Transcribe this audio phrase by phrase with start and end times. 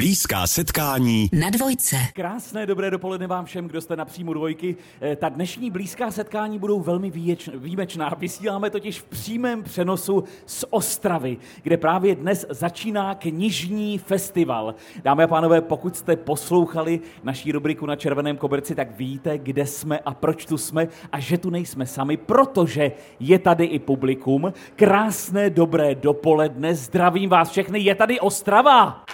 [0.00, 1.96] Blízká setkání na dvojce.
[2.14, 4.76] Krásné dobré dopoledne vám všem, kdo jste na příjmu dvojky.
[5.00, 8.14] Eh, Ta dnešní blízká setkání budou velmi výječ, výjimečná.
[8.18, 14.74] Vysíláme totiž v přímém přenosu z Ostravy, kde právě dnes začíná knižní festival.
[15.04, 19.98] Dámy a pánové, pokud jste poslouchali naší rubriku na Červeném koberci, tak víte, kde jsme
[19.98, 24.52] a proč tu jsme a že tu nejsme sami, protože je tady i publikum.
[24.76, 29.04] Krásné dobré dopoledne, zdravím vás všechny, je tady Ostrava!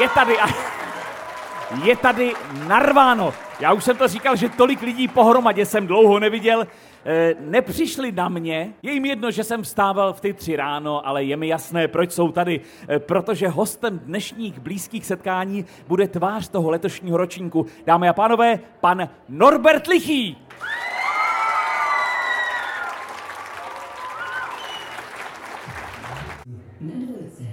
[0.00, 0.46] Je tady a
[1.84, 2.32] je tady
[2.66, 3.34] narváno.
[3.60, 6.66] Já už jsem to říkal, že tolik lidí pohromadě jsem dlouho neviděl.
[7.06, 11.24] E, nepřišli na mě, je jim jedno, že jsem vstával v ty tři ráno, ale
[11.24, 12.60] je mi jasné, proč jsou tady.
[12.88, 17.66] E, protože hostem dnešních blízkých setkání bude tvář toho letošního ročníku.
[17.86, 20.36] Dámy a pánové, pan Norbert Lichý.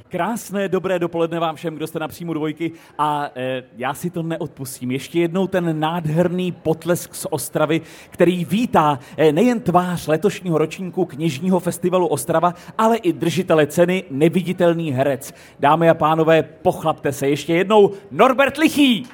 [0.10, 4.24] Krásné, dobré dopoledne vám všem, kdo jste na příjmu dvojky a e, já si to
[4.24, 4.92] neodpustím.
[4.92, 11.60] Ještě jednou ten nádherný potlesk z Ostravy, který vítá e, nejen tvář letošního ročníku knižního
[11.60, 15.34] festivalu Ostrava, ale i držitele ceny Neviditelný herec.
[15.60, 17.92] Dámy a pánové, pochlapte se ještě jednou.
[18.12, 19.08] Norbert Lichý!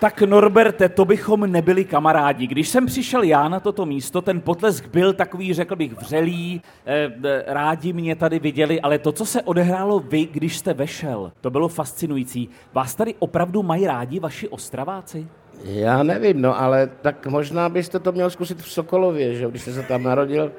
[0.00, 2.46] Tak Norberte, to bychom nebyli kamarádi.
[2.46, 7.12] Když jsem přišel já na toto místo, ten potlesk byl takový, řekl bych, vřelý, eh,
[7.24, 11.50] eh, rádi mě tady viděli, ale to, co se odehrálo vy, když jste vešel, to
[11.50, 12.48] bylo fascinující.
[12.72, 15.26] Vás tady opravdu mají rádi vaši ostraváci?
[15.64, 19.72] Já nevím, no ale tak možná byste to měl zkusit v Sokolově, že když jste
[19.72, 20.52] se tam narodil,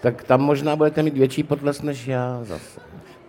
[0.00, 2.80] tak tam možná budete mít větší potles než já zase.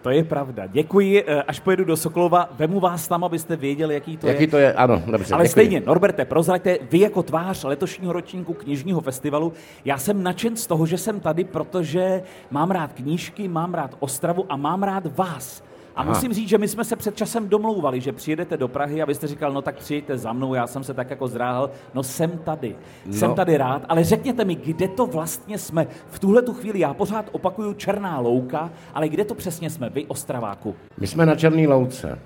[0.02, 0.66] To je pravda.
[0.68, 1.24] Děkuji.
[1.28, 4.48] Eh, Až pojedu do Sokolova, vemu vás tam, abyste věděli, jaký to Jaký je.
[4.48, 4.74] to je?
[4.74, 5.34] Ano, dobře.
[5.34, 5.52] Ale děkuji.
[5.52, 9.54] stejně, Norberte, prozraďte, vy jako tvář letošního ročníku knižního festivalu,
[9.86, 14.46] já jsem nadšen z toho, že jsem tady, protože mám rád knížky, mám rád Ostravu
[14.50, 15.64] a mám rád vás.
[15.96, 16.10] A Aha.
[16.10, 19.16] musím říct, že my jsme se před časem domlouvali, že přijedete do Prahy a vy
[19.16, 22.30] jste říkal, no tak přijďte za mnou, já jsem se tak jako zdráhal, no jsem
[22.30, 22.76] tady,
[23.06, 23.14] no.
[23.14, 26.94] jsem tady rád, ale řekněte mi, kde to vlastně jsme v tuhle tu chvíli, já
[26.94, 30.76] pořád opakuju Černá louka, ale kde to přesně jsme, vy Ostraváku?
[31.00, 32.20] My jsme na Černý louce.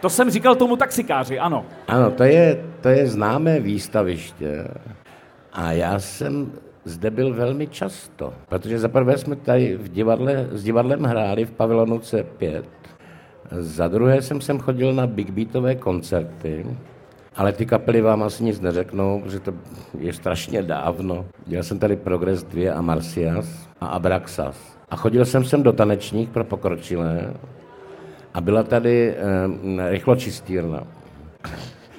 [0.00, 1.64] To jsem říkal tomu taxikáři, ano.
[1.88, 4.68] Ano, to je, to je známé výstaviště.
[5.52, 6.52] A já jsem
[6.84, 11.98] zde byl velmi často, protože zaprvé jsme tady v divadle, s divadlem hráli v pavilonu
[11.98, 12.62] C5,
[13.50, 16.66] za druhé jsem sem chodil na big beatové koncerty,
[17.36, 19.54] ale ty kapely vám asi nic neřeknou, protože to
[19.98, 21.26] je strašně dávno.
[21.46, 24.78] Dělal jsem tady Progress 2 a Marcias a Abraxas.
[24.90, 27.34] A chodil jsem sem do tanečních pro pokročilé
[28.34, 30.86] a byla tady eh, rychločistírna.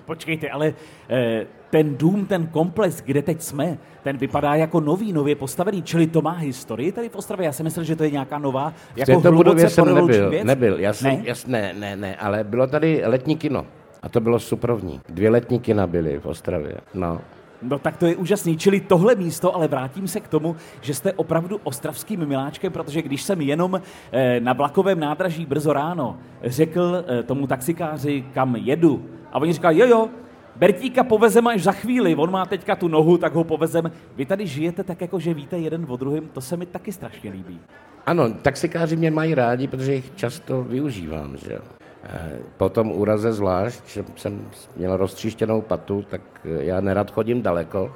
[0.06, 0.74] Počkejte, ale
[1.10, 6.08] eh, ten dům, ten komplex, kde teď jsme, ten vypadá jako nový, nově postavený, čili
[6.08, 7.46] to má historii tady v Ostravě.
[7.46, 10.44] Já jsem myslel, že to je nějaká nová, V jako této budově jsem nebyl, věc.
[10.46, 11.18] nebyl, já jsem, Ne?
[11.18, 11.24] ne?
[11.28, 13.66] Jas, ne, ne, ne, ale bylo tady letní kino.
[14.02, 15.02] A to bylo suprovní.
[15.10, 16.74] Dvě letní kina byly v Ostravě.
[16.94, 17.22] No.
[17.62, 18.58] No tak to je úžasný.
[18.58, 23.22] Čili tohle místo, ale vrátím se k tomu, že jste opravdu ostravským miláčkem, protože když
[23.22, 29.06] jsem jenom eh, na vlakovém nádraží brzo ráno řekl eh, tomu taxikáři, kam jedu,
[29.36, 30.10] a oni říkali, jo, jo,
[30.56, 33.92] Bertíka povezeme až za chvíli, on má teďka tu nohu, tak ho povezem.
[34.16, 37.32] Vy tady žijete tak, jako že víte jeden o druhém, to se mi taky strašně
[37.32, 37.60] líbí.
[38.06, 41.38] Ano, taxikáři mě mají rádi, protože jich často využívám.
[41.38, 41.54] Že?
[41.54, 41.60] jo.
[42.04, 44.48] Eh, Po tom úraze zvlášť, že jsem
[44.78, 47.92] měl roztříštěnou patu, tak eh, já nerad chodím daleko,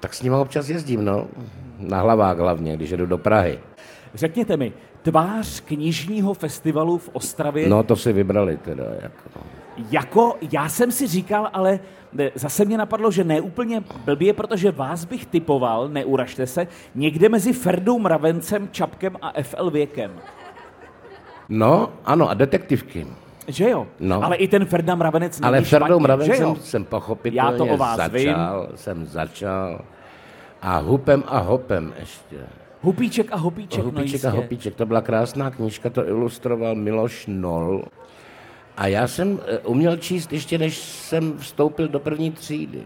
[0.00, 1.26] tak s nimi občas jezdím, no.
[1.78, 3.58] Na hlavách hlavně, když jedu do Prahy.
[4.14, 4.72] Řekněte mi,
[5.02, 8.84] tvář knižního festivalu v Ostravě, No, to si vybrali teda.
[9.02, 9.40] Jako.
[9.90, 11.80] Jako já jsem si říkal, ale
[12.12, 17.28] ne, zase mě napadlo, že ne úplně blbě, protože vás bych typoval, neuražte se, někde
[17.28, 20.10] mezi Ferdou Mravencem, Čapkem a FL Věkem.
[21.48, 23.06] No, ano, a detektivky.
[23.48, 23.86] Že jo?
[24.00, 24.24] No.
[24.24, 27.96] Ale i ten Ferda Mravenec není Ale Ferdou Mravencem jsem pochopitelně Já to o vás
[27.96, 29.80] začal, jsem začal.
[30.62, 32.36] A hupem a hopem ještě.
[32.82, 34.28] Hupíček a hopíček, no Hupíček jistě.
[34.28, 37.82] a hopíček, to byla krásná knížka, to ilustroval Miloš Nol.
[38.78, 42.82] A já jsem eh, uměl číst ještě, než jsem vstoupil do první třídy.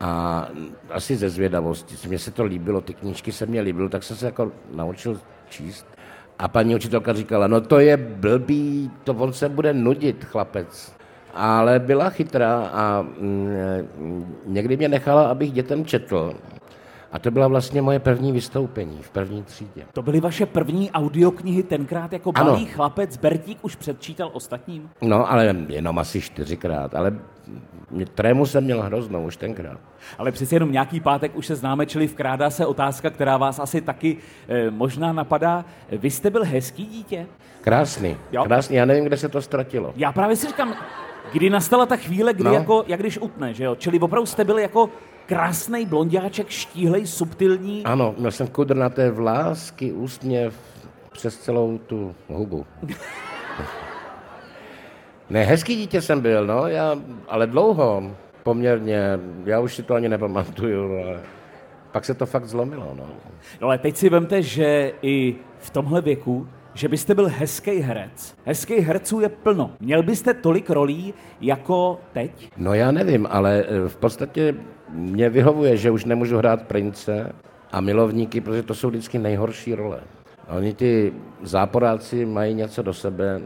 [0.00, 0.48] A
[0.90, 4.26] asi ze zvědavosti, mně se to líbilo, ty knížky se mně líbilo, tak jsem se
[4.26, 5.86] jako naučil číst.
[6.38, 10.92] A paní učitelka říkala, no to je blbý, to on se bude nudit, chlapec.
[11.34, 16.34] Ale byla chytrá a mm, někdy mě nechala, abych dětem četl.
[17.12, 19.84] A to byla vlastně moje první vystoupení v první třídě.
[19.92, 22.50] To byly vaše první audioknihy, tenkrát jako Ano.
[22.52, 24.90] malý chlapec Bertík už předčítal ostatním?
[25.02, 27.18] No, ale jenom asi čtyřikrát, ale
[28.14, 29.78] trému jsem měl hroznou už tenkrát.
[30.18, 33.80] Ale přeci jenom nějaký pátek už se známe, čili vkrádá se otázka, která vás asi
[33.80, 34.16] taky
[34.48, 35.64] eh, možná napadá.
[35.92, 37.26] Vy jste byl hezký dítě?
[37.60, 38.44] Krásný, Jo.
[38.44, 39.92] krásný, já nevím, kde se to ztratilo.
[39.96, 40.74] Já právě si říkám,
[41.32, 42.52] kdy nastala ta chvíle, kdy No.
[42.52, 43.74] jako, jak když utne, že jo?
[43.76, 44.90] Čili opravdu jste byl jako
[45.26, 47.84] krásný blondiáček, štíhlej, subtilní.
[47.84, 50.54] Ano, měl jsem kudrnaté vlásky, úsměv
[51.12, 52.66] přes celou tu hubu.
[55.30, 56.96] Ne, hezký dítě jsem byl, no, já,
[57.28, 58.10] ale dlouho,
[58.42, 59.02] poměrně,
[59.44, 61.20] já už si to ani nepamatuju, ale
[61.92, 63.06] pak se to fakt zlomilo, no.
[63.60, 68.34] No ale teď si vemte, že i v tomhle věku, že byste byl hezký herec.
[68.44, 69.70] Hezkých herců je plno.
[69.80, 72.50] Měl byste tolik rolí jako teď?
[72.56, 74.54] No já nevím, ale eh, v podstatě
[74.88, 77.32] mě vyhovuje, že už nemůžu hrát prince
[77.72, 80.00] a milovníky, protože to jsou vždycky nejhorší role.
[80.56, 81.12] Oni ty
[81.42, 83.40] záporáci mají něco do sebe,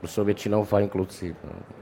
[0.00, 1.36] to jsou většinou fajn kluci.
[1.44, 1.77] No.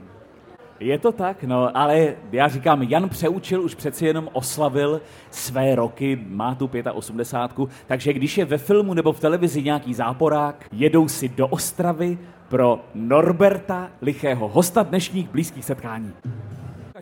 [0.79, 5.01] Je to tak, no, ale já říkám, Jan Přeučil už přeci jenom oslavil
[5.31, 10.65] své roky, má tu 85, takže když je ve filmu nebo v televizi nějaký záporák,
[10.71, 12.17] jedou si do Ostravy
[12.49, 16.13] pro Norberta Lichého, hosta dnešních blízkých setkání.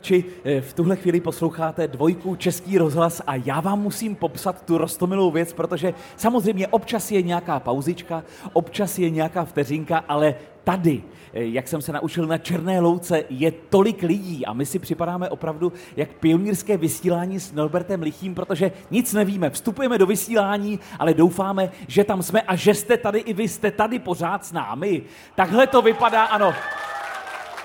[0.06, 0.26] Či
[0.62, 5.54] v tuhle chvíli posloucháte dvojku Český rozhlas a já vám musím popsat tu rostomilou věc,
[5.54, 8.24] protože samozřejmě občas je nějaká pauzička,
[8.54, 11.04] občas je nějaká vteřinka, ale tady,
[11.34, 15.30] eh, jak jsem se naučil na Černé louce, je tolik lidí a my si připadáme
[15.30, 21.72] opravdu jak pionýrské vysílání s Norbertem Lichým, protože nic nevíme, vstupujeme do vysílání, ale doufáme,
[21.88, 25.02] že tam jsme a že jste tady i vy jste tady pořád s námi.
[25.36, 26.54] Takhle to vypadá, ano.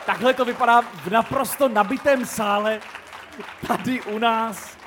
[0.07, 2.81] Takhle to vypadá v naprosto nabitém sále
[3.67, 4.80] tady u nás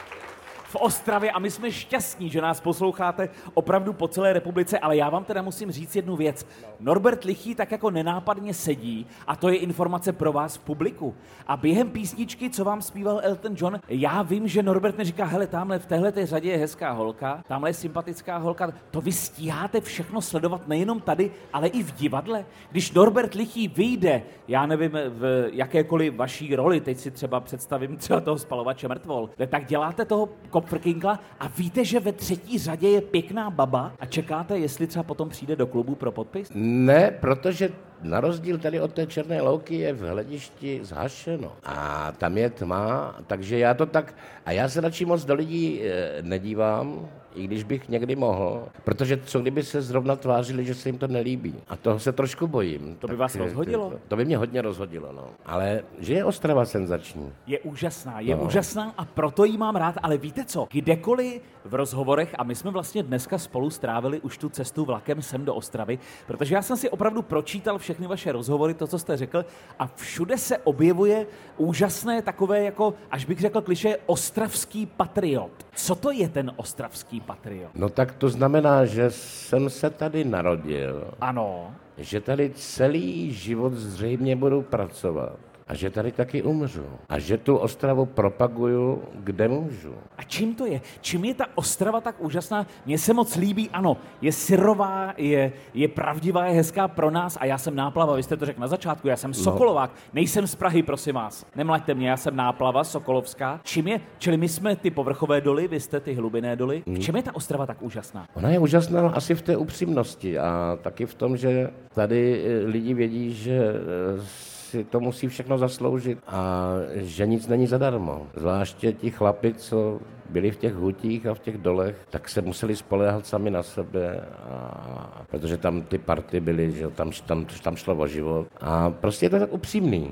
[0.73, 5.09] v Ostravě a my jsme šťastní, že nás posloucháte opravdu po celé republice, ale já
[5.09, 6.45] vám teda musím říct jednu věc.
[6.79, 11.15] Norbert Lichý tak jako nenápadně sedí a to je informace pro vás v publiku.
[11.47, 15.79] A během písničky, co vám zpíval Elton John, já vím, že Norbert neříká, hele, tamhle
[15.79, 18.73] v téhle té řadě je hezká holka, tamhle je sympatická holka.
[18.91, 22.45] To vy stíháte všechno sledovat nejenom tady, ale i v divadle.
[22.71, 28.19] Když Norbert Lichý vyjde, já nevím, v jakékoliv vaší roli, teď si třeba představím třeba
[28.19, 30.29] toho spalovače mrtvol, tak děláte toho
[30.63, 35.29] Kopfrkinkla a víte, že ve třetí řadě je pěkná baba a čekáte, jestli třeba potom
[35.29, 36.51] přijde do klubu pro podpis?
[36.55, 37.69] Ne, protože
[38.01, 41.51] na rozdíl tady od té černé louky je v hledišti zhašeno.
[41.63, 44.15] A tam je tma, takže já to tak...
[44.45, 49.19] A já se radši moc do lidí eh, nedívám, i když bych někdy mohl, protože
[49.25, 51.55] co kdyby se zrovna tvářili, že se jim to nelíbí.
[51.67, 52.95] A toho se trošku bojím.
[52.99, 53.89] To by vás eh, rozhodilo?
[53.89, 55.25] To, to by mě hodně rozhodilo, no.
[55.45, 57.33] Ale že je Ostrava senzační.
[57.47, 58.43] Je úžasná, je no.
[58.43, 62.71] Úžasná a proto jí mám rád, ale víte co, kdekoliv v rozhovorech, a my jsme
[62.71, 66.89] vlastně dneska spolu strávili už tu cestu vlakem sem do Ostravy, protože já jsem si
[66.89, 69.45] opravdu pročítal všechny vaše rozhovory, to, co jste řekl,
[69.79, 71.27] a všude se objevuje
[71.57, 75.51] úžasné takové, jako, až bych řekl kliše, ostravský patriot.
[75.75, 77.71] Co to je ten ostravský patriot?
[77.75, 84.35] No tak to znamená, že jsem se tady narodil, Ano, že tady celý život zřejmě
[84.35, 86.85] budu pracovat a že tady taky umřu.
[87.09, 89.93] A že tu Ostravu propaguju, kde můžu.
[90.17, 90.81] A čím to je?
[91.01, 92.67] Čím je ta Ostrava tak úžasná?
[92.85, 97.45] Mně se moc líbí, ano, je syrová, je, je pravdivá, je hezká pro nás a
[97.45, 100.83] já jsem náplava, vy jste to řekl na začátku, já jsem Sokolovák, nejsem z Prahy,
[100.83, 101.45] prosím vás.
[101.55, 103.59] Nemlaďte mě, já jsem náplava, Sokolovská.
[103.63, 103.99] Čím je?
[104.17, 106.83] Čili my jsme ty povrchové doly, vy jste ty hlubinné doly.
[106.85, 108.27] V čem je ta Ostrava tak úžasná?
[108.33, 112.93] Ona je úžasná asi v té upřímnosti a taky v tom, že tady eh, lidi
[112.93, 118.27] vědí, že eh, si to musí všechno zasloužit a že nic není zadarmo.
[118.35, 119.99] Zvláště ti chlapi, co
[120.29, 124.25] byli v těch hutích a v těch dolech, tak se museli spoléhat sami na sebe,
[124.49, 128.47] a, protože tam ty party byly, že tam, tam, tam šlo o život.
[128.61, 130.11] A prostě je to tak upřímný.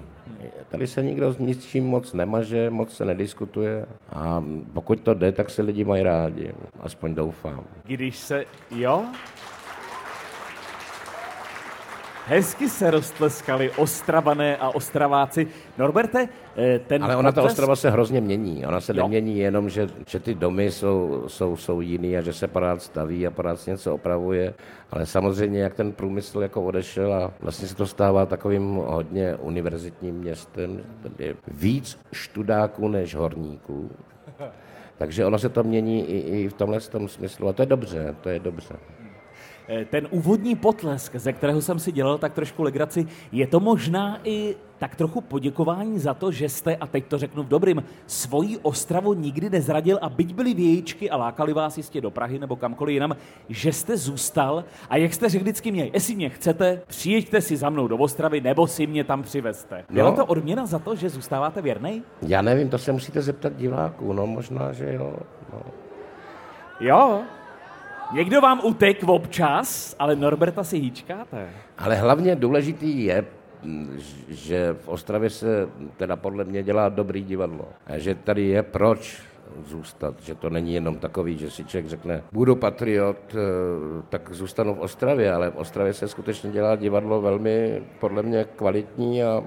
[0.70, 5.50] Tady se nikdo s ničím moc nemaže, moc se nediskutuje a pokud to jde, tak
[5.50, 7.64] se lidi mají rádi, aspoň doufám.
[7.84, 9.06] Když se, jo?
[12.28, 15.48] Hezky se roztleskali Ostravané a Ostraváci.
[15.78, 18.66] Norberte, eh, ten Ale ona ta potlesk- Ostrava se hrozně mění.
[18.66, 19.04] Ona se Jo.
[19.04, 23.28] nemění jenom, že, že ty domy jsou, jsou, jsou jiný a že se pořád staví
[23.28, 24.54] a se něco opravuje.
[24.92, 30.16] Ale samozřejmě, jak ten průmysl jako odešel a vlastně se to stává takovým hodně univerzitním
[30.16, 30.82] městem,
[31.20, 33.90] je víc študáků než horníků.
[34.98, 38.16] Takže ono se to mění i, i v tomhle tom smyslu a to je dobře,
[38.22, 38.76] to je dobře.
[39.68, 44.20] Eh, ten úvodní potlesk, ze kterého jsem si dělal tak trošku legraci, je to možná
[44.24, 48.58] i tak trochu poděkování za to, že jste, a teď to řeknu v dobrým, svoji
[48.58, 52.94] Ostravu nikdy nezradil a byť byly vějíčky a lákali vás jistě do Prahy nebo kamkoliv
[52.94, 53.16] jinam,
[53.50, 57.70] že jste zůstal a jak jste řekl vždycky mě, jestli mě chcete, přijeďte si za
[57.70, 59.84] mnou do Ostravy nebo si mě tam přivezte.
[59.90, 60.16] Byla no.
[60.16, 62.02] to odměna za to, že zůstáváte věrnej?
[62.22, 65.16] Já nevím, to se musíte zeptat diváků, no možná, že jo.
[65.54, 65.62] No.
[66.80, 67.22] Jo,
[68.14, 71.50] Někdo vám utek občas, ale Norberta si hýčkáte.
[71.78, 73.26] Ale hlavně důležitý je,
[74.28, 77.66] že v Ostravě se teda podle mě dělá dobrý divadlo.
[77.88, 79.22] A že tady je proč
[79.66, 83.38] zůstat, že to není jenom takový, že si člověk řekne, budu patriot, eh,
[84.10, 89.24] tak zůstanu v Ostravě, ale v Ostravě se skutečně dělá divadlo velmi, podle mě, kvalitní
[89.24, 89.44] a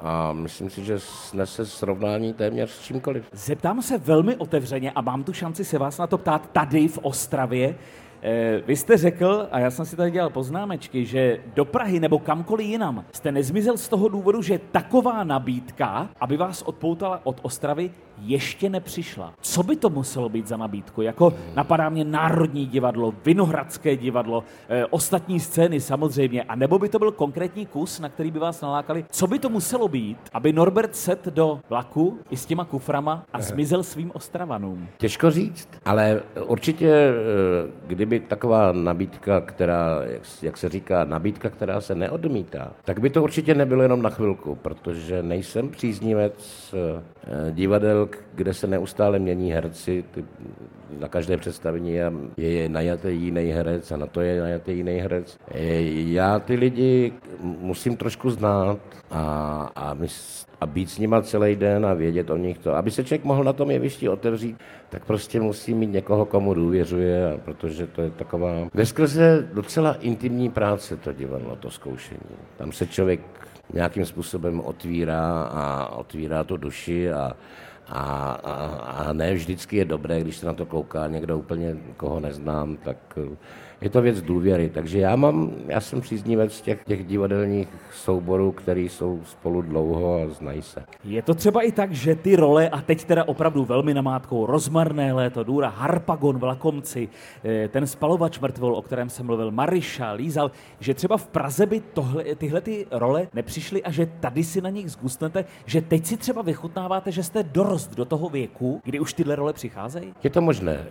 [0.00, 3.24] a myslím si, že snese srovnání téměř s čímkoliv.
[3.32, 6.98] Zeptám se velmi otevřeně a mám tu šanci se vás na to ptát tady v
[6.98, 7.74] Ostravě.
[8.22, 12.18] Eh, vy jste řekl, a já jsem si tady dělal poznámečky, že do Prahy nebo
[12.18, 17.90] kamkoliv jinam jste nezmizel z toho důvodu, že taková nabídka, aby vás odpoutala od Ostravy,
[18.18, 19.32] ještě nepřišla.
[19.40, 21.02] Co by to muselo být za nabídku?
[21.02, 26.98] Jako napadá mě Národní divadlo, Vinohradské divadlo, e, ostatní scény samozřejmě, a nebo by to
[26.98, 29.04] byl konkrétní kus, na který by vás nalákali?
[29.10, 33.40] Co by to muselo být, aby Norbert set do vlaku i s těma kuframa a
[33.40, 34.88] zmizel svým Ostravanům?
[34.98, 37.14] Těžko říct, ale určitě, eh,
[37.86, 40.00] kdyby taková nabídka, která,
[40.42, 44.54] jak se říká, nabídka, která se neodmítá, tak by to určitě nebylo jenom na chvilku,
[44.54, 47.50] protože nejsem příznivec eh,
[48.04, 50.24] divadel, kde se neustále mění herci, ty,
[50.98, 55.38] na každé představení je, je najatý jiný herec a na to je najatý jiný herec.
[56.14, 58.78] Já ty lidi musím trošku znát
[59.10, 62.74] a, a, mys, a být s nima celý den a vědět o nich to.
[62.74, 64.56] Aby se člověk mohl na tom jevišti otevřít,
[64.88, 70.96] tak prostě musí mít někoho, komu důvěřuje, protože to je taková veskrze docela intimní práce
[70.96, 72.20] to divadlo, to zkoušení.
[72.56, 73.20] Tam se člověk
[73.72, 77.32] nějakým způsobem otvírá a otvírá tu duši a
[77.88, 78.66] a, a,
[79.08, 83.18] a ne vždycky je dobré, když se na to kouká někdo úplně, koho neznám, tak
[83.80, 84.70] je to věc důvěry.
[84.74, 90.28] Takže já mám, já jsem příznivec těch, těch divadelních souborů, který jsou spolu dlouho a
[90.28, 90.84] znají se.
[91.04, 95.12] Je to třeba i tak, že ty role, a teď teda opravdu velmi namátkou, rozmarné
[95.12, 97.08] léto, Důra, Harpagon, Vlakomci,
[97.44, 100.50] eh, ten spalovač mrtvol, o kterém jsem mluvil, Mariša, Lízal,
[100.80, 104.70] že třeba v Praze by tohle, tyhle ty role nepřišly a že tady si na
[104.70, 109.12] nich zgustnete, že teď si třeba vychutnáváte, že jste dorost do toho věku, kdy už
[109.12, 110.14] tyhle role přicházejí?
[110.22, 110.86] Je to možné.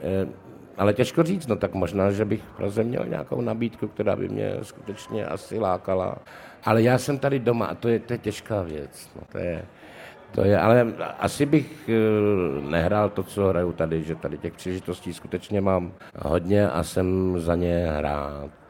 [0.77, 4.29] Ale těžko říct, no tak možná, že bych v Praze měl nějakou nabídku, která by
[4.29, 6.17] mě skutečně asi lákala.
[6.63, 9.09] Ale já jsem tady doma a to je, to je těžká věc.
[9.15, 9.65] No, to je,
[10.31, 15.13] to je, ale asi bych eh, nehrál to, co hraju tady, že tady těch příležitostí
[15.13, 18.62] skutečně mám hodně a jsem za ně hrát.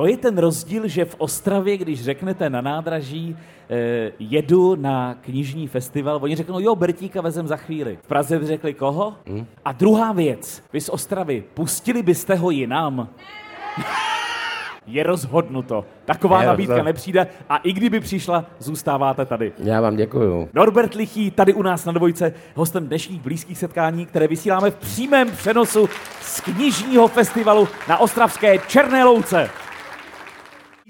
[0.00, 3.36] To je ten rozdíl, že v Ostravě, když řeknete na nádraží,
[3.70, 7.98] eh, jedu na knižní festival, oni řeknou, jo, Bertíka vezem za chvíli.
[8.02, 9.14] V Praze by řekli, koho?
[9.26, 9.46] Hmm?
[9.64, 13.08] A druhá věc, vy z Ostravy, pustili byste ho jinam?
[14.86, 15.84] je rozhodnuto.
[16.04, 16.82] Taková je, nabídka to...
[16.82, 19.52] nepřijde a i kdyby přišla, zůstáváte tady.
[19.58, 20.48] Já vám děkuju.
[20.54, 25.30] Norbert Lichý tady u nás na dvojce, hostem dnešních blízkých setkání, které vysíláme v přímém
[25.30, 25.88] přenosu
[26.20, 29.50] z knižního festivalu na Ostravské Černé louce.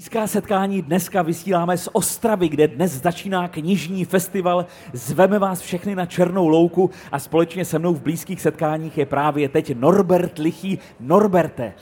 [0.00, 4.66] Blízká setkání dneska vysíláme z Ostravy, kde dnes začíná knižní festival.
[4.92, 9.48] Zveme vás všechny na Černou louku a společně se mnou v blízkých setkáních je právě
[9.48, 10.78] teď Norbert Lichý.
[11.00, 11.72] Norberte,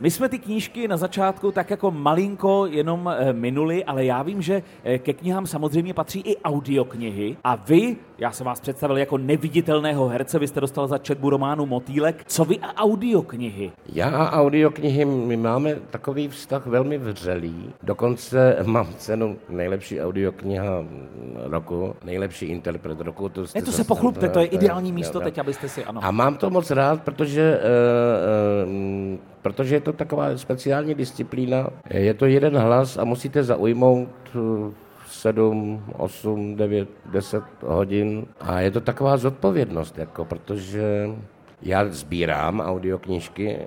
[0.00, 4.42] my jsme ty knížky na začátku tak jako malinko jenom eh, minuli, ale já vím,
[4.42, 9.18] že eh, ke knihám samozřejmě patří i audioknihy a vy, já jsem vás představil jako
[9.18, 12.22] neviditelného herce, vy jste dostal za četbu románu Motýlek.
[12.26, 13.72] Co vy a audioknihy?
[13.92, 17.70] Já a audioknihy, my máme takový vztah velmi vřelý.
[17.82, 20.84] Dokonce mám cenu nejlepší audiokniha
[21.34, 23.28] roku, nejlepší interpret roku.
[23.28, 26.00] To, ne, to se pochlupte, to je ideální místo teď, abyste si, ano.
[26.04, 28.68] A mám to moc rád, protože uh,
[29.12, 31.70] uh, protože je to taková speciální disciplína.
[31.90, 34.08] Je to jeden hlas a musíte zaujmout
[35.06, 41.10] 7, 8, 9, 10 hodin a je to taková zodpovědnost, jako, protože
[41.62, 43.58] já sbírám audioknižky,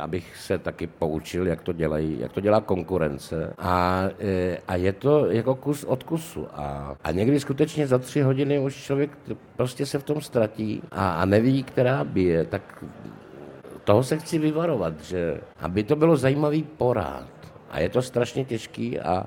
[0.00, 3.54] abych se taky poučil, jak to dělají, jak to dělá konkurence.
[3.58, 6.46] A, e, a je to jako kus od kusu.
[6.54, 9.10] A, a někdy skutečně za tři hodiny už člověk
[9.56, 12.44] prostě se v tom ztratí a, a neví, která bije.
[12.44, 12.84] Tak
[13.84, 17.28] toho se chci vyvarovat, že aby to bylo zajímavý porád.
[17.70, 19.26] A je to strašně těžký a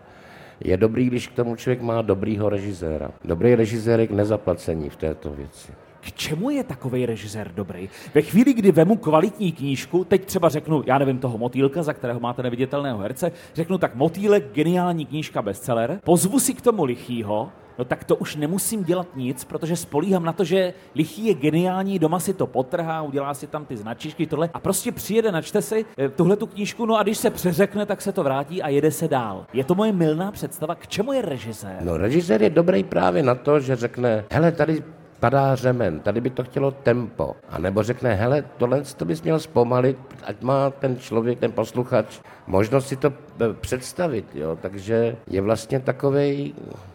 [0.59, 3.11] je dobrý, když k tomu člověk má dobrýho režiséra.
[3.25, 5.71] Dobrý režisér je k nezaplacení v této věci.
[6.01, 7.89] k čemu je takový režisér dobrý?
[8.13, 12.19] Ve chvíli, kdy vemu kvalitní knížku, teď třeba řeknu, já nevím, toho motýlka, za kterého
[12.19, 17.85] máte neviditelného herce, řeknu tak, motýlek, geniální knížka, bestseller, pozvu si k tomu lichýho, no
[17.85, 22.19] tak to už nemusím dělat nic, protože spolíhám na to, že lichý je geniální, doma
[22.19, 26.09] si to potrhá, udělá si tam ty značičky, tohle a prostě přijede, načte si eh,
[26.09, 29.07] tuhle tu knížku, no a když se přeřekne, tak se to vrátí a jede se
[29.07, 29.45] dál.
[29.53, 31.77] Je to moje milná představa, k čemu je režisér?
[31.81, 34.83] No režisér je dobrý právě na to, že řekne, hele, tady
[35.19, 37.35] padá řemen, tady by to chtělo tempo.
[37.49, 42.19] A nebo řekne, hele, tohle to bys měl zpomalit, ať má ten člověk, ten posluchač,
[42.47, 44.25] možnost si to eh, představit.
[44.35, 44.57] Jo?
[44.61, 46.53] Takže je vlastně takový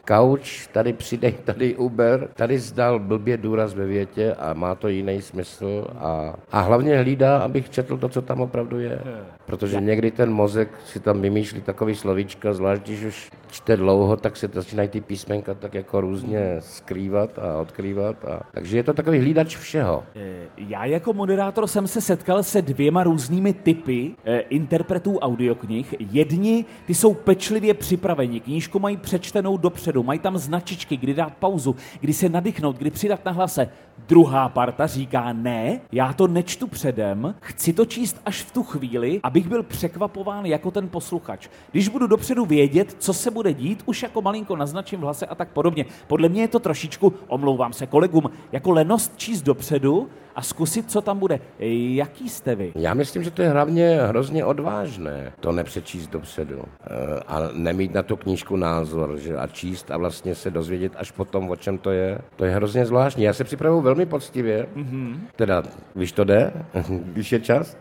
[0.08, 5.22] Couch, tady přidej, tady Uber, tady zdal blbě důraz ve větě a má to jiný
[5.22, 9.00] smysl a, a hlavně hlídá, abych četl to, co tam opravdu je.
[9.46, 14.36] Protože někdy ten mozek si tam vymýšlí takový slovíčka, zvlášť když už čte dlouho, tak
[14.36, 18.24] se začínají ty písmenka tak jako různě skrývat a odkrývat.
[18.24, 20.04] A, takže je to takový hlídač všeho.
[20.16, 25.94] Eh, já jako moderátor jsem se setkal se dvěma různými typy eh, interpretů audioknih.
[25.98, 31.76] Jedni, ty jsou pečlivě připraveni, knížku mají přečtenou dopředu, mají tam značičky, kdy dát pauzu,
[32.00, 33.68] kdy se nadechnout, kdy přidat na hlase.
[34.08, 39.20] Druhá parta říká, ne, já to nečtu předem, chci to číst až v tu chvíli,
[39.22, 41.48] abych byl překvapován jako ten posluchač.
[41.72, 45.34] Když budu dopředu vědět, co se bude dít, už jako malinko naznačím v hlase a
[45.34, 45.84] tak podobně.
[46.06, 51.00] Podle mě je to trošičku, omlouvám se kolegům, jako lenost číst dopředu, a zkusit, co
[51.00, 51.40] tam bude.
[51.58, 52.72] Jaký jste vy?
[52.74, 58.02] Já myslím, že to je hlavně hrozně odvážné to nepřečíst dopředu eh, a nemít na
[58.02, 61.90] tu knížku názor že a číst a vlastně se dozvědět až potom, o čem to
[61.90, 62.18] je.
[62.36, 63.24] To je hrozně zvláštní.
[63.24, 65.16] Já se připravuju velmi poctivě, mm-hmm.
[65.36, 65.62] teda
[65.94, 66.52] když to jde,
[66.88, 67.76] když je čas,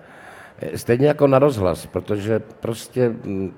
[0.59, 3.53] eh, stejně jako na rozhlas, protože prostě mm,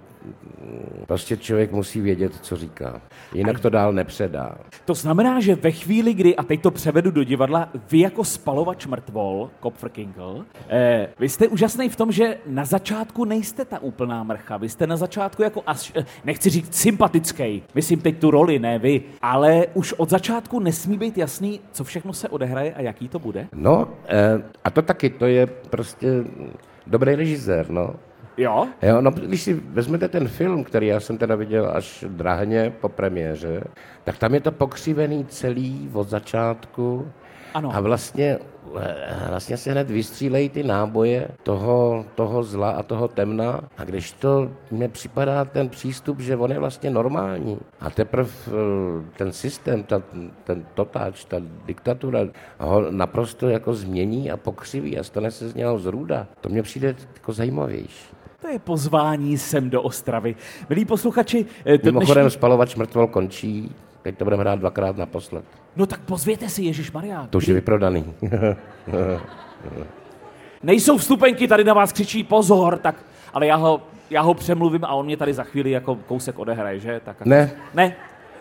[1.07, 3.01] Prostě člověk musí vědět, co říká.
[3.33, 4.55] Jinak to dál nepředá.
[4.85, 8.85] To znamená, že ve chvíli, kdy, a teď to převedu do divadla, vy jako spalovač
[8.85, 14.57] mrtvol, Kopfrkinkl, eh, vy jste úžasný v tom, že na začátku nejste ta úplná mrcha.
[14.57, 18.79] Vy jste na začátku jako, až, eh, nechci říct sympatický, myslím teď tu roli, ne
[18.79, 23.19] vy, ale už od začátku nesmí být jasný, co všechno se odehraje a jaký to
[23.19, 23.47] bude?
[23.55, 26.07] No, eh, a to taky, to je prostě
[26.87, 27.95] dobrý režisér, no.
[28.37, 28.67] Jo?
[28.81, 32.89] Jo, no, když si vezmete ten film, který já jsem teda viděl až drahně po
[32.89, 33.63] premiéře,
[34.03, 37.07] tak tam je to pokřivený celý od začátku
[37.53, 37.75] ano.
[37.75, 38.39] a vlastně,
[38.79, 44.11] eh, vlastně se hned vystřílejí ty náboje toho, toho zla a toho temna a když
[44.11, 48.51] to mně připadá ten přístup, že on je vlastně normální a teprve eh,
[49.17, 50.01] ten systém, ta,
[50.43, 52.19] ten totáč, ta diktatura
[52.59, 56.27] ho naprosto jako změní a pokřiví a stane se z něho zrůda.
[56.41, 58.12] To mně přijde jako zajímavější.
[58.43, 60.35] To je pozvání sem do Ostravy.
[60.69, 61.45] Milí posluchači...
[61.65, 62.39] Eh, to Mimochodem dnešní...
[62.39, 65.45] spalovač mrtvol končí, teď to budeme hrát dvakrát naposled.
[65.75, 67.27] No tak pozvěte si, Ježíš Maria.
[67.29, 68.13] To už je vyprodaný.
[70.63, 72.95] Nejsou vstupenky, tady na vás křičí pozor, tak,
[73.33, 76.79] ale já ho, já ho přemluvím a on mě tady za chvíli jako kousek odehraje,
[76.79, 77.01] že?
[77.05, 77.51] Tak, ne.
[77.73, 77.95] Ne?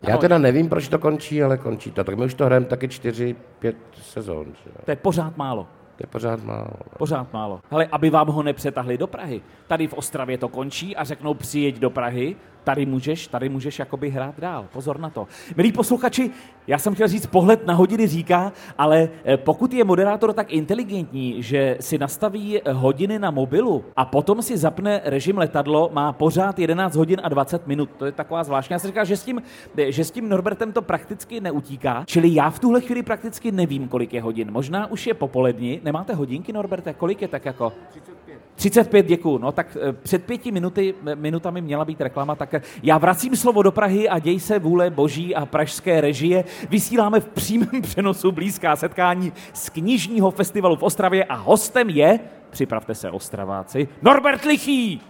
[0.09, 2.05] Já teda nevím, proč to končí, ale končí to.
[2.05, 4.47] Tak my už to hrajeme taky čtyři, pět sezon.
[4.65, 4.71] Že?
[4.85, 5.67] To je pořád málo.
[6.03, 6.71] Je pořád málo.
[6.99, 7.61] Pořád málo.
[7.71, 9.43] Ale aby vám ho nepřetahli do Prahy.
[9.67, 14.11] Tady v Ostravě to končí a řeknou přijeď do Prahy, tady můžeš, tady můžeš jakoby
[14.11, 14.67] hrát dál.
[14.73, 15.27] Pozor na to.
[15.57, 16.31] Milí posluchači,
[16.67, 21.43] já jsem chtěl říct, pohled na hodiny říká, ale eh, pokud je moderátor tak inteligentní,
[21.43, 26.97] že si nastaví hodiny na mobilu a potom si zapne režim letadlo, má pořád 11
[26.97, 27.91] hodin a 20 minut.
[27.97, 28.75] To je taková zvláštní.
[28.75, 29.43] Já jsem říkal, že s tím,
[29.79, 33.89] eh, že s tím Norbertem to prakticky neutíká, čili já v tuhle chvíli prakticky nevím,
[33.89, 34.51] kolik je hodin.
[34.51, 35.81] Možná už je popolední.
[35.85, 36.95] Nemáte hodinky, Norberte?
[36.95, 37.73] Kolik je tak jako?
[37.91, 38.39] 35.
[38.55, 39.39] 35, děkuju.
[39.39, 42.52] No tak eh, před pěti minuty, minutami měla být reklama, tak
[42.83, 46.45] já vracím slovo do Prahy a děj se vůle boží a pražské režie.
[46.71, 52.95] Vysíláme v přímém přenosu blízká setkání z knižního festivalu v Ostravě a hostem je, připravte
[52.95, 55.01] se Ostraváci, Norbert Lichý.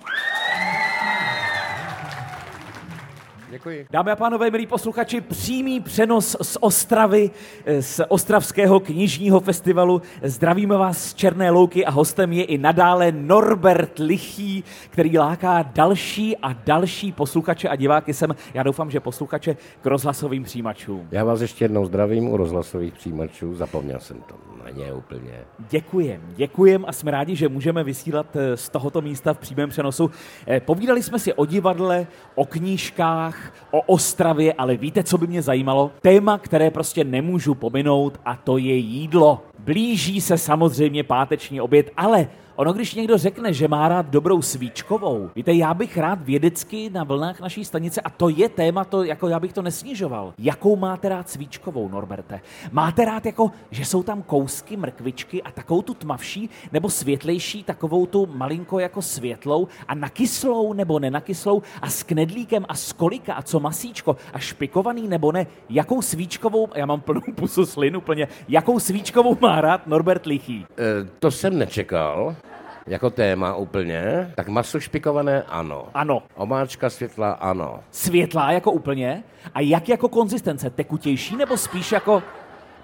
[3.52, 3.86] Děkuji.
[3.90, 7.30] Dámy a pánové, milí posluchači, přímý přenos z Ostravy,
[7.80, 10.02] z Ostravského knižního festivalu.
[10.22, 16.36] Zdravíme vás z Černé louky a hostem je i nadále Norbert Lichý, který láká další
[16.36, 18.34] a další posluchače a diváky sem.
[18.54, 21.08] Já doufám, že posluchače k rozhlasovým přijímačům.
[21.10, 24.34] Já vás ještě jednou zdravím u rozhlasových přijímačů, zapomněl jsem to
[24.64, 25.44] na ně úplně.
[25.70, 30.10] Děkujem, děkujem a jsme rádi, že můžeme vysílat eh, z tohoto místa v přímém přenosu.
[30.46, 35.42] Eh, povídali jsme si o divadle, o knížkách, o Ostravě, ale víte, co by mě
[35.42, 35.90] zajímalo?
[36.00, 39.42] Téma, které prostě nemůžu pominout a to je jídlo.
[39.58, 45.30] Blíží se samozřejmě páteční oběd, ale Ono, když někdo řekne, že má rád dobrou svíčkovou,
[45.36, 49.28] víte, já bych rád vědecky na vlnách naší stanice, a to je téma, to, jako
[49.28, 50.34] já bych to nesnižoval.
[50.38, 52.40] Jakou máte rád svíčkovou, Norberte?
[52.72, 58.06] Máte rád, jako, že jsou tam kousky mrkvičky a takovou tu tmavší, nebo světlejší, takovou
[58.06, 63.42] tu malinko jako světlou a nakyslou nebo nenakyslou a s knedlíkem a s kolika a
[63.42, 65.46] co masíčko a špikovaný nebo ne?
[65.70, 70.66] Jakou svíčkovou, já mám plnou pusu slinu plně, jakou svíčkovou má rád Norbert Lichý?
[70.78, 72.36] E, to jsem nečekal
[72.86, 75.86] jako téma úplně, tak maso špikované ano.
[75.94, 76.22] Ano.
[76.34, 77.80] Omáčka světla ano.
[77.90, 79.22] Světlá jako úplně?
[79.54, 80.70] A jak jako konzistence?
[80.70, 82.22] Tekutější nebo spíš jako...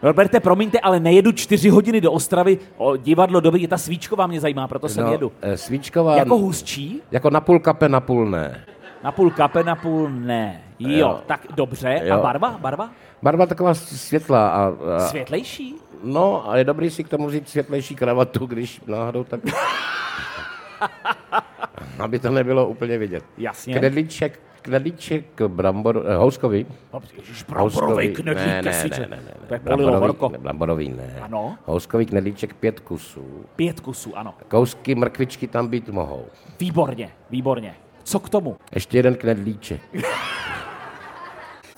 [0.03, 4.69] Roberte, promiňte, ale nejedu čtyři hodiny do Ostravy, o, divadlo dobrý, ta svíčková mě zajímá,
[4.69, 5.33] proto sem no, jedu.
[5.43, 6.17] E, svíčková...
[6.17, 7.03] Jako hustší?
[7.11, 8.65] Jako na půl kape, na půl ne.
[9.05, 10.63] Na půl kape, na půl ne.
[10.79, 11.21] Jo, jo.
[11.27, 12.01] tak dobře.
[12.05, 12.15] Jo.
[12.15, 12.59] A barva?
[12.61, 12.91] Barva?
[13.23, 14.49] Barva taková světlá.
[14.49, 15.01] A, a...
[15.01, 15.75] Světlejší?
[16.03, 19.41] No a je dobrý si k tomu vzít světlejší kravatu, když náhodou tak...
[21.99, 23.25] Aby to nebylo úplně vidět.
[23.39, 23.75] Jasně.
[23.75, 26.67] Knedlíček, knedlíček brambor, eh, houskový.
[27.17, 29.59] Ježiš, bramborový knedlík, ne, ne, ne, ne, ne, ne.
[29.59, 31.19] Bramborový, bramborový ne.
[31.23, 31.59] Ano.
[31.65, 33.45] Houskový knedlíček pět kusů.
[33.57, 34.35] Pět kusů, ano.
[34.49, 36.27] Kousky mrkvičky tam být mohou.
[36.61, 37.75] Výborně, výborně.
[38.05, 38.57] Co k tomu?
[38.75, 39.81] Ještě jeden knedlíček.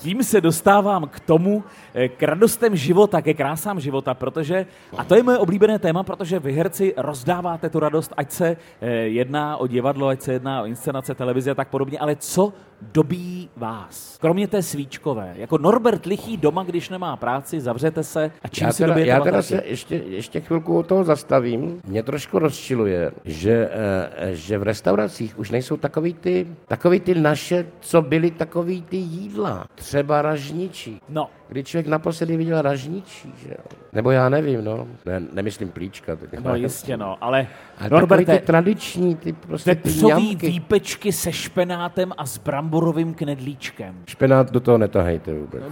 [0.00, 1.64] tím se dostávám k tomu,
[2.08, 6.52] k radostem života, ke krásám života, protože, a to je moje oblíbené téma, protože vy
[6.52, 11.14] herci rozdáváte tu radost, ať se eh, jedná o divadlo, ať se jedná o inscenace,
[11.14, 12.52] televize a tak podobně, ale co
[12.92, 14.18] dobí vás?
[14.20, 18.72] Kromě té svíčkové, jako Norbert Lichý doma, když nemá práci, zavřete se a čím já
[18.72, 21.80] si teda, Já teda se ještě, ještě chvilku o toho zastavím.
[21.86, 27.66] Mě trošku rozčiluje, že, eh, že v restauracích už nejsou takový ty, takový ty naše,
[27.80, 31.00] co byly takový ty jídla třeba ražničí.
[31.08, 31.30] No.
[31.48, 33.64] Kdy člověk naposledy viděl ražničí, že jo?
[33.92, 34.88] Nebo já nevím, no.
[35.06, 36.16] Ne, nemyslím plíčka.
[36.40, 37.46] No jistě, no, ale...
[37.78, 39.90] A Norberte, ty tradiční, ty prostě ty
[40.34, 43.94] výpečky se špenátem a s bramborovým knedlíčkem.
[44.06, 45.62] Špenát do toho netahejte vůbec.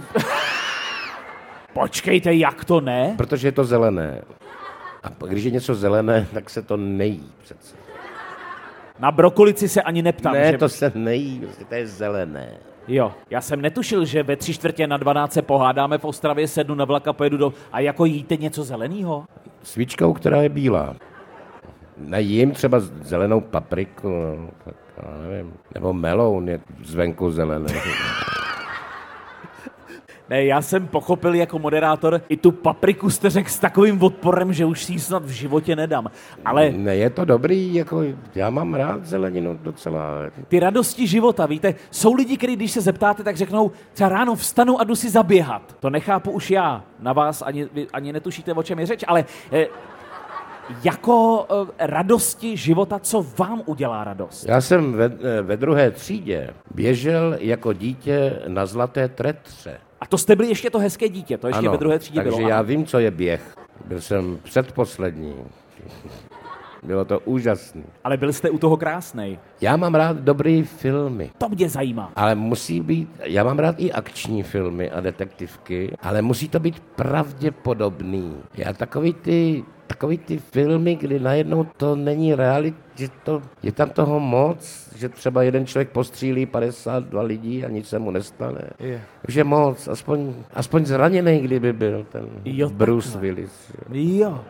[1.73, 3.13] Počkejte, jak to ne?
[3.17, 4.21] Protože je to zelené.
[5.03, 7.75] A když je něco zelené, tak se to nejí přece.
[8.99, 10.33] Na brokolici se ani neptám.
[10.33, 10.57] Ne, že...
[10.57, 12.57] to se nejí, to je zelené.
[12.91, 16.75] Jo, já jsem netušil, že ve tři čtvrtě na 12 se pohádáme v Ostravě, sednu
[16.75, 17.53] na vlak a pojedu do...
[17.71, 19.25] A jako jíte něco zeleného?
[19.63, 20.95] Svíčkou, která je bílá.
[21.97, 25.53] Najím třeba zelenou papriku, no, tak já nevím.
[25.73, 27.73] Nebo meloun je zvenku zelený.
[30.29, 34.65] Ne, já jsem pochopil jako moderátor, i tu papriku jste řekl s takovým odporem, že
[34.65, 36.11] už si ji snad v životě nedám.
[36.45, 36.71] Ale...
[36.71, 38.03] Ne, je to dobrý, jako
[38.35, 40.09] já mám rád zeleninu docela.
[40.47, 44.81] Ty radosti života, víte, jsou lidi, kteří když se zeptáte, tak řeknou, třeba ráno vstanu
[44.81, 45.75] a jdu si zaběhat.
[45.79, 46.83] To nechápu už já.
[46.99, 49.67] Na vás ani, ani netušíte, o čem je řeč, ale eh,
[50.83, 54.45] jako eh, radosti života, co vám udělá radost?
[54.47, 59.77] Já jsem ve, eh, ve druhé třídě běžel jako dítě na zlaté tretře.
[60.01, 62.37] A to jste byli ještě to hezké dítě, to ještě ano, ve druhé třídě takže
[62.37, 62.49] bylo.
[62.49, 63.55] já vím, co je běh.
[63.85, 65.35] Byl jsem předposlední.
[66.83, 67.83] Bylo to úžasné.
[68.03, 69.39] Ale byl jste u toho krásný.
[69.61, 71.31] Já mám rád dobrý filmy.
[71.37, 72.11] To mě zajímá.
[72.15, 76.79] Ale musí být, já mám rád i akční filmy a detektivky, ale musí to být
[76.79, 78.35] pravděpodobný.
[78.53, 83.89] Já takový ty takový ty filmy, kdy najednou to není realit, že to, je tam
[83.89, 88.61] toho moc, že třeba jeden člověk postřílí 52 lidí a nic se mu nestane.
[88.79, 89.01] Je.
[89.27, 93.21] Už je moc, aspoň, aspoň zraněný, kdyby byl ten jo, Bruce takhle.
[93.21, 93.71] Willis.
[93.91, 94.45] Jo.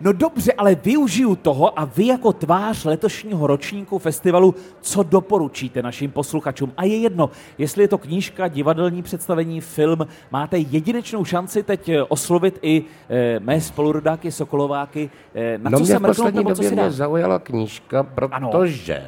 [0.00, 6.10] No dobře, ale využiju toho a vy jako tvář letošního ročníku festivalu, co doporučíte našim
[6.10, 6.72] posluchačům?
[6.76, 12.02] A je jedno, jestli je to knížka, divadelní představení, film, máte jedinečnou šanci teď eh,
[12.02, 15.10] oslovit i e, mé spolurodáky, Sokolováky.
[15.34, 19.02] E, na no co se poslední nebo době co mě zaujala knížka, protože,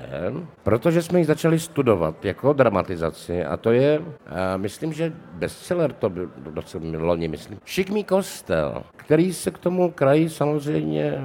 [0.62, 6.10] protože jsme ji začali studovat jako dramatizaci a to je, a myslím, že bestseller to
[6.10, 11.18] byl docela loni, myslím, Šikmý kostel, který se k tomu kraji samozřejmě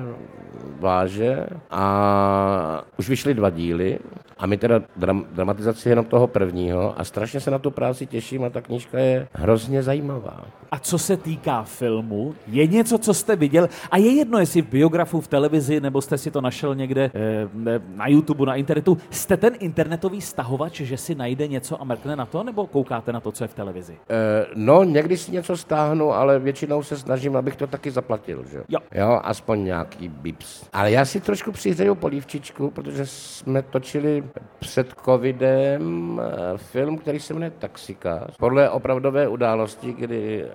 [0.80, 4.00] váže a už vyšly dva díly
[4.40, 8.44] a my teda dram, dramatizaci jenom toho prvního a strašně se na tu práci těším
[8.44, 10.46] a ta knížka je hrozně zajímavá.
[10.72, 14.70] A co se týká filmu, je něco, co jste viděl a je jedno, jestli v
[14.70, 17.48] biografu, v televizi, nebo jste si to našel někde eh,
[17.96, 18.98] na YouTube, na internetu.
[19.10, 23.20] Jste ten internetový stahovač, že si najde něco a mrkne na to, nebo koukáte na
[23.20, 23.98] to, co je v televizi?
[24.10, 28.64] Eh, no, někdy si něco stáhnu, ale většinou se snažím, abych to taky zaplatil, že?
[28.70, 28.80] Jo.
[28.96, 30.70] Jo, aspoň nějaký bips.
[30.74, 34.24] Ale já si trošku přihřeju polívčičku, protože jsme točili
[34.60, 38.38] před covidem eh, film, který se jmenuje Taxikář.
[38.38, 40.48] Podle opravdové události, kdy eh,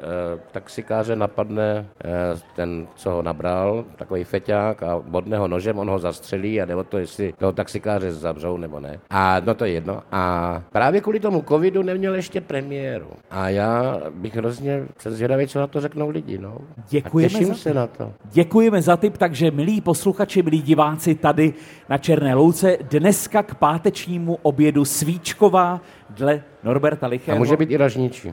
[0.52, 2.10] taxikáře napadne eh,
[2.56, 6.84] ten, co ho nabral, takový feťák a bodne ho nožem, on ho zastřelí a nebo
[6.84, 9.00] to, jestli toho taxikáře zavřou nebo ne.
[9.10, 10.02] A no to je jedno.
[10.12, 13.10] A právě kvůli tomu covidu neměl ještě premiéru.
[13.30, 16.38] A já bych hrozně se zvědavý, co na to řeknou lidi.
[16.38, 16.58] No.
[17.04, 18.12] Děkujeme a těším za se na to.
[18.32, 21.54] Děkujeme za tip, takže milí posluchači, milí diváci tady
[21.88, 27.38] na Černé louce, dneska k pátečnímu obědu svíčková dle Norberta A Lichého.
[27.38, 28.32] může být i ražničí.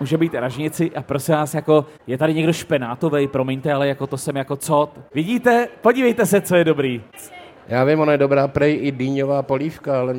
[0.00, 4.16] může být ražnici a prosím vás, jako je tady někdo špenátovej, promiňte, ale jako to
[4.16, 4.92] jsem jako co?
[5.14, 5.68] Vidíte?
[5.80, 7.02] Podívejte se, co je dobrý.
[7.68, 10.14] Já vím, ona je dobrá prej i dýňová polívka, ale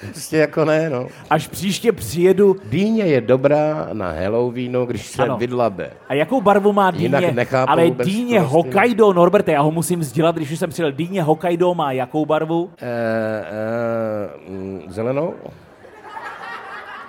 [0.00, 0.12] prostě...
[0.20, 1.06] Prostě jako ne, no.
[1.30, 2.56] Až příště přijedu.
[2.64, 5.36] Dýně je dobrá na Halloweenu, když se Ano.
[5.36, 5.90] vydlabe.
[6.08, 7.04] A jakou barvu má dýně?
[7.04, 8.44] Jinak nechápu ale dýně rostlinu.
[8.62, 10.92] Hokkaido, Norberte, já ho musím sdělat, když už jsem přijel.
[10.92, 12.70] Dýně Hokkaido má jakou barvu?
[12.80, 15.34] E, e, mm, zelenou?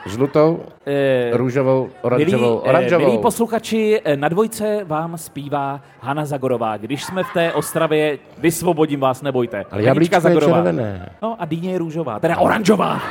[0.05, 0.59] Žlutou?
[0.85, 1.89] E, Růžovou?
[2.01, 2.41] Oranžovou?
[2.41, 3.05] Milí, eh, Oranžovou.
[3.05, 6.77] milí posluchači, eh, na dvojce vám zpívá Hana Zagorová.
[6.77, 9.65] Když jsme v té Ostravě, vysvobodím vás, nebojte.
[9.71, 10.53] Ale je Zagorová.
[10.57, 11.09] červené.
[11.21, 13.01] No a dýně je růžová, teda oranžová.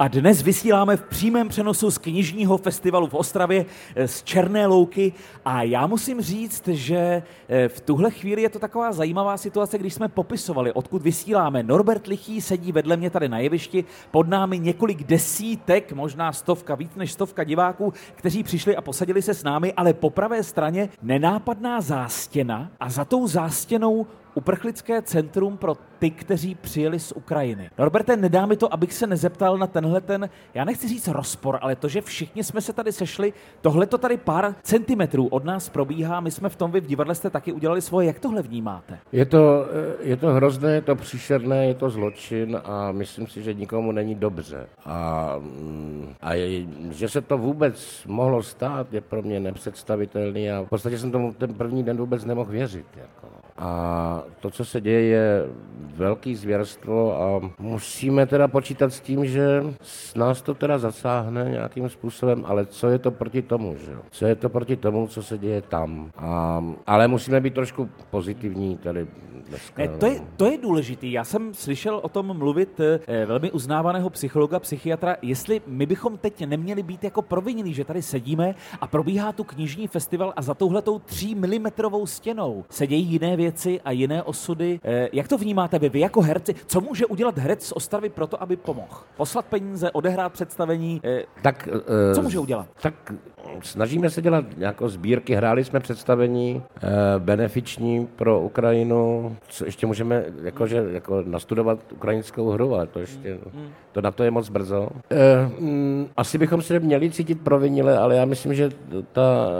[0.00, 5.12] A dnes vysíláme v přímém přenosu z knižního festivalu v Ostravě eh, z Černé louky.
[5.44, 9.94] A já musím říct, že eh, v tuhle chvíli je to taková zajímavá situace, když
[9.94, 11.62] jsme popisovali, odkud vysíláme.
[11.62, 16.94] Norbert Lichý sedí vedle mě tady na jevišti, pod námi několik desítek, možná stovka, víc
[16.96, 21.80] než stovka diváků, kteří přišli a posadili se s námi, ale po pravé straně nenápadná
[21.80, 27.70] zástěna a za tou zástěnou uprchlické centrum pro ty, kteří přijeli z Ukrajiny.
[27.78, 31.76] Norberte, nedá mi to, abych se nezeptal na tenhle ten, já nechci říct rozpor, ale
[31.76, 36.20] to, že všichni jsme se tady sešli, tohle to tady pár centimetrů od nás probíhá,
[36.20, 38.98] my jsme v tom, vy v divadle jste taky udělali svoje, jak tohle vnímáte?
[39.12, 39.66] Je to,
[40.00, 43.92] eh, je to hrozné, je to příšerné, je to zločin a myslím si, že nikomu
[43.92, 44.66] není dobře.
[44.84, 50.62] A, mm, a je, že se to vůbec mohlo stát, je pro mě nepředstavitelný a
[50.62, 52.86] v podstatě jsem tomu ten první den vůbec nemohl věřit.
[52.96, 53.39] Jako.
[53.60, 55.46] A to, co se děje, je
[55.96, 61.88] velký zvěrstvo a musíme teda počítat s tím, že s nás to teda zasáhne nějakým
[61.88, 64.00] způsobem, ale co je to proti tomu, že jo?
[64.10, 66.10] Co je to proti tomu, co se děje tam?
[66.16, 69.06] A, ale musíme být trošku pozitivní tady
[69.48, 69.82] dneska.
[69.82, 71.12] Ne, to, je, to je důležitý.
[71.12, 76.46] Já jsem slyšel o tom mluvit eh, velmi uznávaného psychologa, psychiatra, jestli my bychom teď
[76.46, 80.98] neměli být jako provinění, že tady sedíme a probíhá tu knižní festival a za touhletou
[80.98, 83.49] tří milimetrovou stěnou se dějí jiné věci
[83.84, 84.80] a jiné osudy.
[84.84, 86.54] Eh, jak to vnímáte vy, vy jako herci?
[86.66, 88.96] Co může udělat herec z Ostravy pro to, aby pomohl?
[89.16, 91.00] Poslat peníze, odehrát představení?
[91.04, 91.68] Eh, Tak,
[92.10, 92.66] eh, Co může udělat?
[92.82, 93.12] Tak
[93.62, 95.34] snažíme se dělat jako sbírky.
[95.34, 99.36] Hráli jsme představení eh, benefiční pro Ukrajinu.
[99.48, 103.38] Co ještě můžeme jakože, jako nastudovat ukrajinskou hru, ale to ještě,
[103.92, 104.88] to na to je moc brzo.
[105.10, 108.70] Eh, mm, asi bychom se měli cítit provinile, ale já myslím, že
[109.12, 109.50] ta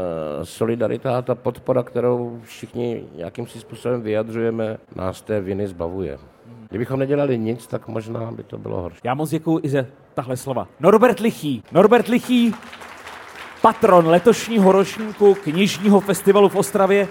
[0.42, 6.18] solidarita a ta podpora, kterou všichni nějakým si způsobem vyjadřujeme, nás té viny zbavuje.
[6.68, 9.00] Kdybychom nedělali nic, tak možná by to bylo horší.
[9.04, 10.68] Já moc děkuji i za tahle slova.
[10.80, 11.62] Norbert Lichý.
[11.72, 12.54] Norbert Lichý,
[13.62, 17.08] patron letošního ročníku knižního festivalu v Ostravě.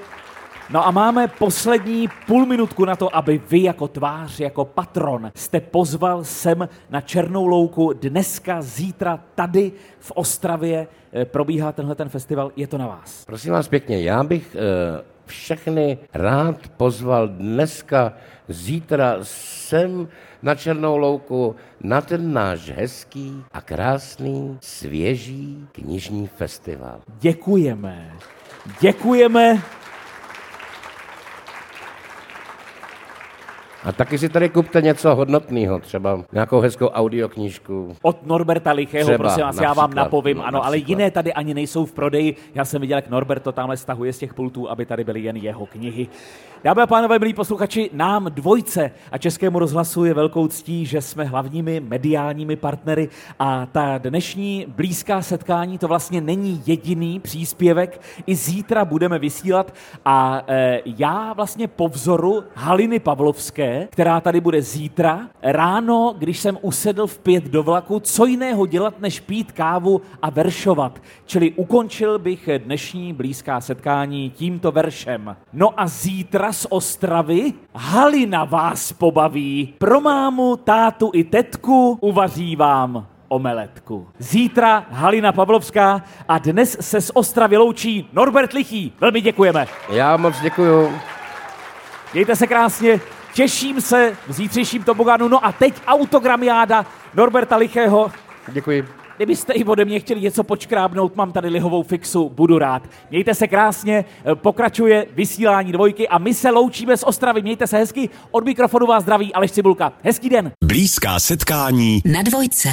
[0.72, 5.60] No a máme poslední půl minutku na to, aby vy jako tvář, jako patron jste
[5.60, 10.88] pozval sem na Černou louku dneska, zítra tady v Ostravě.
[11.14, 13.26] eh, Probíhá tenhle ten festival, je to na vás.
[13.26, 18.14] Prosím vás pěkně, já bych eh, všechny rád pozval dneska,
[18.48, 20.08] zítra sem
[20.44, 27.00] na Černou louku na ten náš hezký a krásný, svěží knižní festival.
[27.20, 28.12] Děkujeme.
[28.82, 29.62] Děkujeme.
[33.84, 37.96] A taky si tady kupte něco hodnotného, třeba nějakou hezkou audioknížku.
[38.02, 40.90] Od Norberta Lichého, Třeba, prosím vás, já vám napovím, no, ano, ale například.
[40.90, 42.36] jiné tady ani nejsou v prodeji.
[42.56, 45.36] Já jsem viděl, jak Norbert to tamhle stahuje z těch pultů, aby tady byly jen
[45.38, 46.08] jeho knihy.
[46.64, 51.24] Dámy a pánové, milí posluchači, nám dvojce a Českému rozhlasu je velkou ctí, že jsme
[51.24, 58.02] hlavními mediálními partnery a ta dnešní blízká setkání to vlastně není jediný příspěvek.
[58.26, 59.74] I zítra budeme vysílat
[60.06, 66.58] a e, já vlastně po vzoru Haliny Pavlovské, která tady bude zítra, ráno, když jsem
[66.62, 71.02] usedl v pět do vlaku, co jiného dělat, než pít kávu a veršovat.
[71.26, 75.36] Čili ukončil bych dnešní blízká setkání tímto veršem.
[75.54, 79.74] No a zítra z Ostravy Halina vás pobaví.
[79.78, 84.08] Pro mámu, tátu i tetku uvaří vám omeletku.
[84.18, 88.94] Zítra Halina Pavlovská a dnes se z Ostravy loučí Norbert Lichý.
[89.02, 89.68] Velmi děkujeme.
[89.90, 90.94] Já moc děkuju.
[92.14, 93.00] Mějte se krásně,
[93.34, 95.28] těším se v zítřejším tobogánu.
[95.28, 98.12] No a teď autogramiáda Norberta Lichého.
[98.48, 98.99] Děkuji.
[99.20, 102.84] Kdybyste i ode mě chtěli něco počkrábnout, mám tady lihovou fixu, budu rád.
[103.12, 107.42] Mějte se krásně, pokračuje vysílání dvojky a my se loučíme z Ostravy.
[107.42, 109.94] Mějte se hezky, od mikrofonu vás zdraví Aleš Cibulka.
[110.04, 110.52] Hezký den.
[110.66, 112.70] Blízká setkání na dvojce.